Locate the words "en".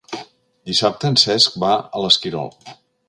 1.13-1.17